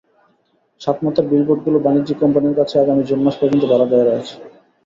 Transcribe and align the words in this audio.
সাতমাথার 0.81 1.25
বিলবোর্ডগুলো 1.31 1.77
বাণিজ্যিক 1.85 2.17
কোম্পানির 2.23 2.57
কাছে 2.59 2.75
আগামী 2.79 3.03
জুন 3.09 3.19
মাস 3.23 3.35
পর্যন্ত 3.39 3.63
ভাড়া 3.71 3.85
দেওয়া 3.91 4.05
রয়েছে। 4.05 4.35